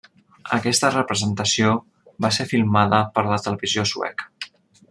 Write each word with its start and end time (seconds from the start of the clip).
Aquesta 0.55 0.89
representació 0.95 1.75
va 2.27 2.33
ser 2.39 2.49
filmada 2.55 3.05
per 3.19 3.29
la 3.31 3.41
Televisió 3.47 3.89
Sueca. 3.93 4.31